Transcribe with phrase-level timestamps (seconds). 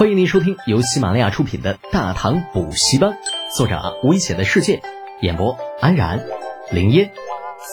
[0.00, 3.10] 欢迎您收听由喜马拉雅出品的《大唐补习班》，
[3.54, 4.80] 作者危险的世界，
[5.20, 6.26] 演播安然、
[6.72, 7.12] 林烟、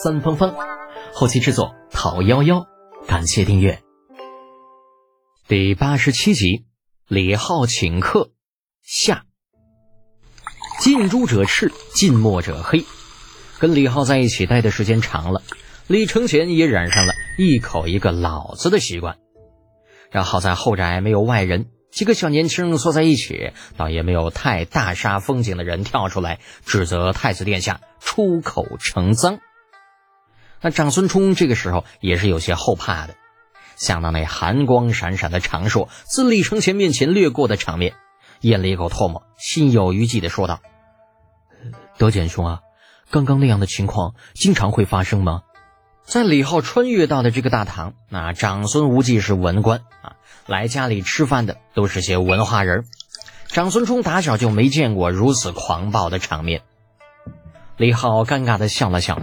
[0.02, 0.54] 三芳芳，
[1.14, 2.66] 后期制作陶幺幺。
[3.06, 3.80] 感谢订阅。
[5.46, 6.66] 第八十七集，
[7.06, 8.28] 李浩请客
[8.82, 9.24] 下。
[10.82, 12.84] 近朱者赤，近墨者黑。
[13.58, 15.40] 跟李浩在一起待的时间长了，
[15.86, 19.16] 李承前也染上了一口一个老子的习惯。
[20.10, 21.70] 然好在后宅没有外人。
[21.90, 29.38] 几个小年轻坐在一起，倒也没有太大煞风景的人跳出来指责太子殿下出口成脏。
[30.60, 33.14] 那长孙冲这个时候也是有些后怕的，
[33.76, 37.94] 想到那寒光闪闪的长硕自李承前面前掠过的场面，
[38.40, 40.60] 咽了一口唾沫，心有余悸的说道
[41.96, 42.60] ：“德简兄啊，
[43.10, 45.42] 刚刚那样的情况经常会发生吗？”
[46.08, 52.86] 在李浩穿越到的这个大堂，那长孙无忌是文官啊，来家里吃饭的都是些文化人。
[53.48, 56.62] 长孙冲打小就没见过如此狂暴的场面。
[57.76, 59.20] 李浩尴尬的笑了笑，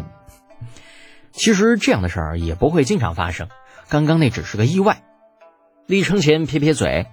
[1.31, 3.49] 其实这样的事儿也不会经常发生，
[3.89, 5.01] 刚刚那只是个意外。
[5.87, 7.07] 李承前撇撇嘴，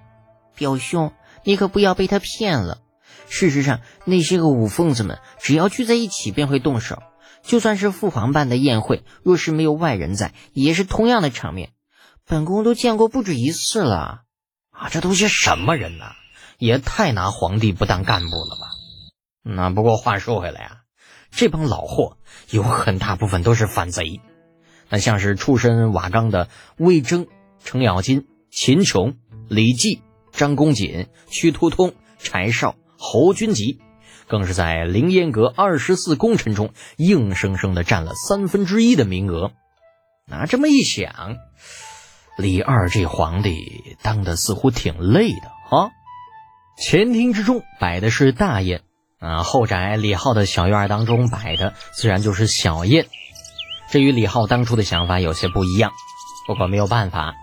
[0.54, 2.82] 表兄，你可不要被他骗了。
[3.30, 7.02] 事实上，那些个五疯子们只要聚在一起便会动手。
[7.42, 11.72] 就算是父皇办的宴会，若是没有外人在，也是同样的场面。
[12.26, 14.22] 本宫都见过不止一次了。
[14.70, 16.12] 啊，这都些什么人呐？
[16.58, 18.68] 也太拿皇帝不当干部了吧？
[19.42, 20.76] 那不过话说回来啊，
[21.30, 22.16] 这帮老货
[22.50, 24.20] 有很大部分都是反贼。
[24.88, 27.26] 那像是出身瓦岗的魏征、
[27.64, 29.16] 程咬金、秦琼、
[29.48, 33.80] 李绩、张公瑾、屈突通、柴少、侯君集。
[34.32, 39.52] 更是在凌烟阁二十四功臣中硬生生的占了三分之一的名额。
[40.26, 41.36] 那这么一想，
[42.38, 45.90] 李二这皇帝当的似乎挺累的啊。
[46.78, 48.80] 前厅之中摆的是大宴，
[49.18, 53.08] 啊，后宅李浩的小院当中摆的自然就是小宴。
[53.90, 55.92] 这与李浩当初的想法有些不一样，
[56.46, 57.34] 不过没有办法，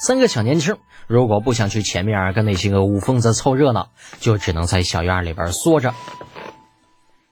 [0.00, 0.76] 三个小年轻
[1.08, 5.92] 如果不想去前面跟那些个武疯子凑热闹，就只能在小院里边缩着。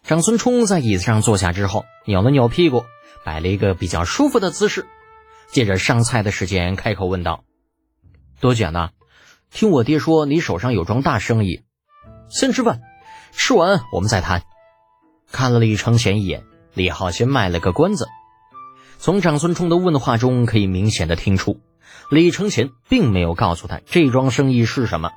[0.02, 2.84] 长孙冲在椅子上坐下之后，扭了扭屁股，
[3.24, 4.86] 摆了一个比较舒服的姿势。
[5.52, 7.44] 借着上菜的时间，开口问道
[8.40, 8.90] ：“多简呢？
[9.52, 11.62] 听我爹说你手上有桩大生意，
[12.28, 12.80] 先吃饭，
[13.30, 14.42] 吃完我们再谈。”
[15.30, 16.44] 看了李承前一眼，
[16.74, 18.08] 李浩先卖了个关子。
[18.98, 21.60] 从长孙冲的问话中，可以明显的听出，
[22.10, 25.10] 李承前并没有告诉他这桩生意是什么。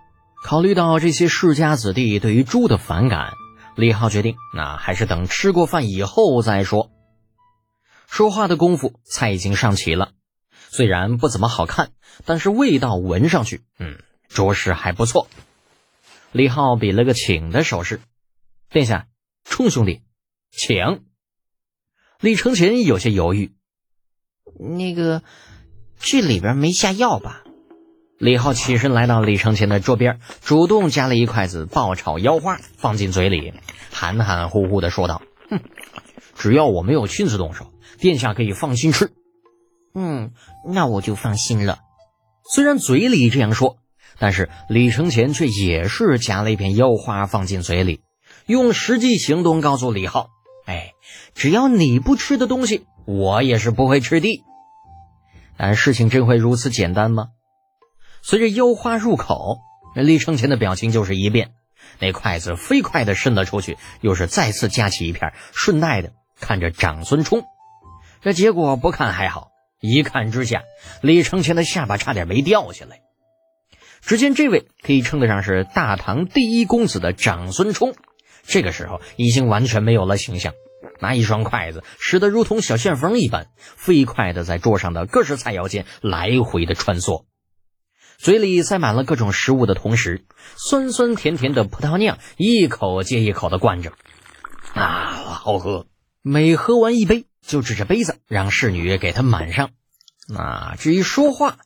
[0.44, 3.34] 考虑到这些世家子弟对于猪的反感。
[3.76, 6.92] 李浩决定，那还是等吃过饭以后再说。
[8.08, 10.12] 说话的功夫，菜已经上齐了。
[10.70, 11.92] 虽然不怎么好看，
[12.26, 13.98] 但是味道闻上去，嗯，
[14.28, 15.28] 着实还不错。
[16.32, 18.02] 李浩比了个请的手势，
[18.70, 19.08] 殿下，
[19.46, 20.02] 冲兄弟，
[20.52, 21.06] 请。
[22.20, 23.54] 李承前有些犹豫，
[24.60, 25.24] 那个，
[26.00, 27.44] 这里边没下药吧？
[28.18, 33.54] 李浩起身来到李承前的桌边，主动夹了一筷子爆炒腰花放进嘴里，
[33.92, 35.62] 含含糊糊的说道：“哼，
[36.36, 37.68] 只要我没有亲自动手，
[38.00, 39.12] 殿下可以放心吃。
[39.96, 40.32] ”“嗯，
[40.66, 41.80] 那我就放心了。”
[42.54, 43.78] 虽然嘴里这样说，
[44.18, 48.02] 但是李承前却也是夹了一片腰花放进嘴里，
[48.48, 50.28] 用实际行动告诉李浩
[50.66, 50.92] ：“哎，
[51.36, 54.44] 只要你不吃的东西，我也是不会吃的。”
[55.60, 57.28] 但事情真会如此简单吗？
[58.22, 59.58] 随着腰花入口，
[59.94, 61.52] 那李承前的表情就是一变，
[62.00, 67.44] 那筷子飞快的伸了出去，又是再次夹起一片，顺带的看着长孙冲。
[68.22, 69.50] 这结果不看还好，
[69.82, 70.64] 一看之下，
[71.02, 73.02] 李承前的下巴差点没掉下来。
[74.02, 77.96] 只见这位可以称得上是大唐第一公子的长孙冲，
[78.44, 80.54] 这个时候已经完全没有了形象，
[81.00, 87.26] 拿一双筷子使得如同小旋风一般，飞快的在桌上的各式菜肴间来回的穿梭。
[88.18, 90.26] 嘴里塞满了各种食物的同时，
[90.58, 93.94] 酸酸甜甜的葡萄酿一口接一口的灌着，
[94.74, 95.88] 啊，好喝！
[96.22, 99.70] 每喝完一杯，就指着杯子让侍女给他满上。
[100.36, 101.60] 啊，至于说话，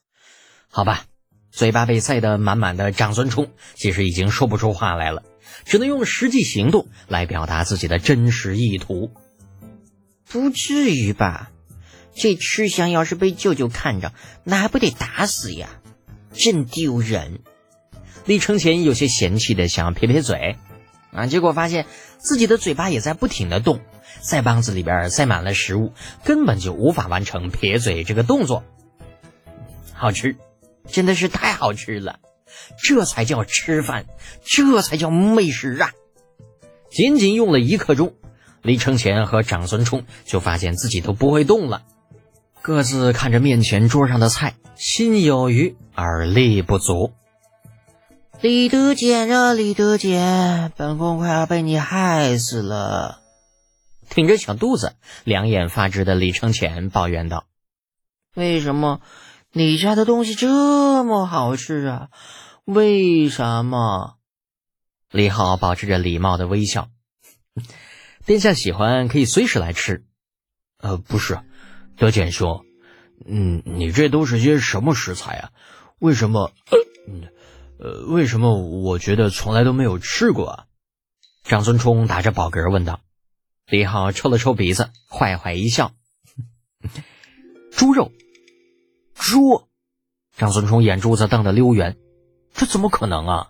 [0.70, 1.06] 好吧，
[1.54, 5.22] 嘴巴被塞得满满的，长孙冲其实已经说不出话来了，
[5.66, 9.12] 只能用实际行动来表达自己的真实意图。
[10.28, 11.52] 不至于吧？
[12.16, 14.14] 这吃相要是被舅舅看着，
[14.44, 15.70] 那还不得打死呀？
[16.34, 17.42] 真丢人！
[18.26, 20.58] 李承前有些嫌弃的想撇撇嘴，
[21.12, 21.86] 啊，结果发现
[22.18, 23.80] 自己的嘴巴也在不停的动，
[24.24, 28.64] 腮帮子里边塞满了食物，根本就无法完成撇嘴这个动作。
[29.94, 30.36] 好吃，
[30.88, 32.20] 真的是太好吃了！
[32.78, 34.06] 这才叫吃饭，
[34.44, 35.92] 这才叫美食啊！
[36.92, 38.14] 仅仅用了一刻钟，
[38.62, 41.84] 李承前和长孙冲就发现自己都不会动了，
[42.62, 47.12] 各自看着面前桌上的菜，心有余而力不足。
[48.42, 53.22] 李德简啊，李德简，本宫快要被你害死了！
[54.10, 54.94] 挺着小肚子，
[55.24, 57.46] 两眼发直的李承前抱怨道
[58.36, 59.02] ：“为什么
[59.56, 62.10] 你家的东西这么好吃啊？
[62.66, 64.18] 为什么？”
[65.12, 66.90] 李浩保持着礼貌的微笑
[68.26, 70.06] ：“殿下喜欢，可以随时来吃。”
[70.82, 71.40] 呃，不是，
[71.98, 72.66] 德简兄，
[73.26, 75.52] 嗯，你这都是些什么食材啊？
[76.00, 76.52] 为什么？
[77.08, 77.30] 嗯。
[77.80, 80.50] 呃，为什么我觉得从来都没有吃过？
[80.50, 80.66] 啊？
[81.44, 83.02] 长孙冲打着饱嗝问道。
[83.68, 85.92] 李浩抽了抽鼻子，坏坏一笑
[87.72, 88.12] ：“猪肉，
[89.24, 89.70] 猪！”
[90.36, 91.98] 张孙冲眼珠子瞪得溜圆
[92.54, 93.50] ：“这怎么可能啊？”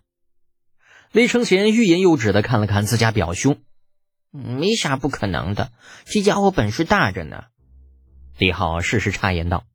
[1.11, 3.59] 李承贤欲言又止的看了看自家表兄
[4.29, 5.71] ：“没啥不可能的，
[6.05, 7.45] 这家伙本事大着呢。”
[8.37, 9.65] 李浩适时插言道：“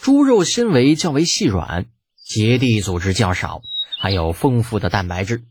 [0.00, 1.86] 猪肉纤维较为细软，
[2.24, 3.62] 结缔组织较少。”
[3.98, 5.44] 含有丰富的蛋白质，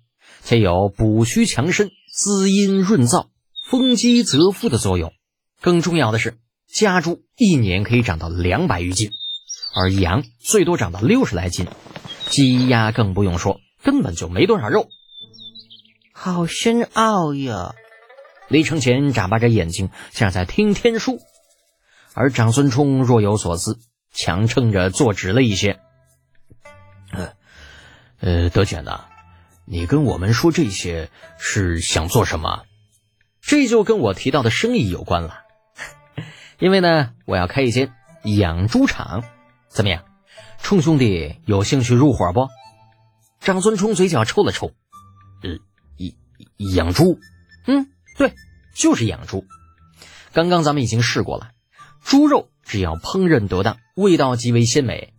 [0.43, 3.29] 且有补虚强身、滋阴润燥、
[3.69, 5.13] 丰肌泽肤的作用。
[5.61, 9.11] 更重要的是，家猪一年可以长到两百余斤，
[9.73, 11.67] 而羊最多长到六十来斤，
[12.27, 14.89] 鸡鸭更不用说，根本就没多少肉。
[16.13, 17.73] 好深奥呀！
[18.47, 21.19] 李承前眨巴着眼睛，像在听天书，
[22.13, 23.79] 而长孙冲若有所思，
[24.13, 25.79] 强撑着坐直了一些。
[27.11, 27.33] 呃。
[28.19, 29.05] 呃，德简呐，
[29.65, 31.09] 你跟我们说这些
[31.39, 32.65] 是想做什么？
[33.41, 35.39] 这就跟我提到的生意有关了。
[36.59, 37.91] 因为呢，我要开一间
[38.23, 39.23] 养猪场，
[39.71, 40.03] 怎么样？
[40.61, 42.47] 冲兄弟有兴趣入伙不？
[43.39, 44.71] 长孙冲嘴角抽了抽，
[45.41, 45.57] 呃，
[45.97, 47.17] 养养猪？
[47.65, 47.87] 嗯，
[48.17, 48.33] 对，
[48.75, 49.45] 就是养猪。
[50.33, 51.51] 刚刚咱们已经试过了，
[52.03, 55.13] 猪肉只要烹饪得当，味道极为鲜美，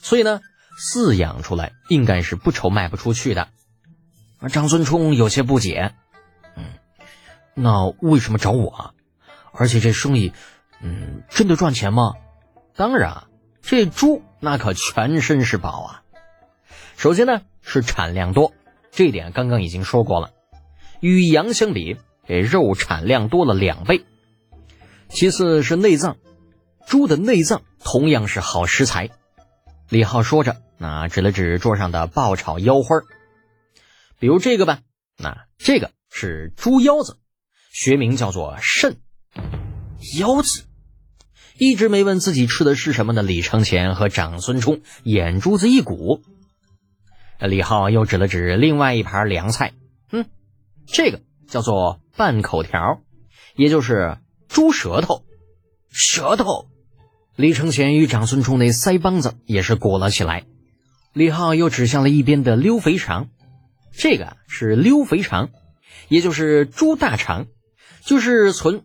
[0.00, 0.40] 所以呢。
[0.78, 3.48] 饲养出来应该是不愁卖不出去的，
[4.38, 5.94] 而张孙冲有些不解，
[6.54, 6.64] 嗯，
[7.54, 8.94] 那为什么找我？
[9.52, 10.34] 而且这生意，
[10.82, 12.12] 嗯，真的赚钱吗？
[12.74, 13.24] 当然，
[13.68, 16.02] 这猪那可全身是宝啊。
[16.96, 18.52] 首先呢是产量多，
[18.92, 20.30] 这点刚刚已经说过了，
[21.00, 21.96] 与羊相比，
[22.28, 24.04] 这肉产量多了两倍。
[25.08, 26.16] 其次是内脏，
[26.86, 29.10] 猪的内脏同样是好食材。
[29.88, 30.56] 李浩说着。
[30.78, 32.96] 那指了指桌上的爆炒腰花
[34.18, 34.80] 比如这个吧。
[35.16, 37.16] 那这个是猪腰子，
[37.72, 38.98] 学名叫做肾。
[40.18, 40.65] 腰子，
[41.58, 46.22] 一直没问自己吃的是什么的李承前和长孙冲眼珠子一鼓。
[47.40, 49.72] 李浩又指了指另外一盘凉菜，
[50.10, 50.26] 嗯，
[50.86, 53.00] 这个叫做半口条，
[53.56, 54.18] 也就是
[54.48, 55.24] 猪舌头。
[55.90, 56.68] 舌头，
[57.36, 60.44] 李承前与长孙冲那腮帮子也是鼓了起来。
[61.14, 63.28] 李浩又指向了一边的溜肥肠，
[63.92, 65.48] 这个是溜肥肠，
[66.08, 67.46] 也就是猪大肠，
[68.04, 68.82] 就是存。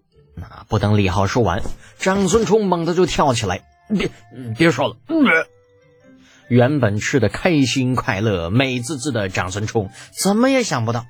[0.50, 1.62] 那不等李浩说完，
[2.00, 4.10] 长孙冲猛地就跳起来：“别
[4.58, 4.98] 别说了！”
[6.50, 11.06] 原本吃的开心快乐、美滋滋的长孙冲，怎么也想不到，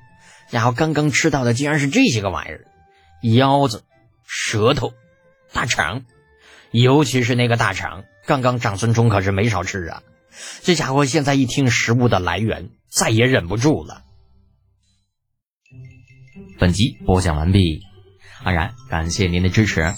[0.50, 2.66] 然后刚刚吃到的竟然是这些个玩意儿：
[3.22, 3.82] 腰子、
[4.24, 4.92] 舌头、
[5.52, 6.04] 大肠，
[6.70, 10.02] 尤其是那个大肠，刚刚长孙冲可是没少吃啊。
[10.62, 14.02] 这家伙现在一听食物的来源，再也忍不住了。
[16.58, 17.82] 本集播讲完毕，
[18.44, 19.94] 安然感谢您的支持。